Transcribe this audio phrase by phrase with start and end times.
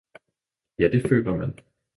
[0.79, 1.57] 'Ja det føler man!